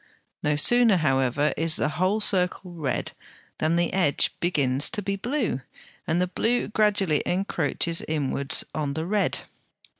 [0.41, 3.11] No sooner, however, is the whole circle red
[3.59, 5.61] than the edge begins to be blue,
[6.07, 9.41] and the blue gradually encroaches inwards on the red.